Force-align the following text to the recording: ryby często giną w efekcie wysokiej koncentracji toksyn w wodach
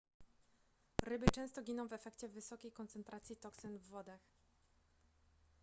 ryby 1.03 1.25
często 1.31 1.61
giną 1.61 1.87
w 1.87 1.93
efekcie 1.93 2.29
wysokiej 2.29 2.71
koncentracji 2.71 3.35
toksyn 3.37 3.77
w 3.77 3.87
wodach 3.87 4.21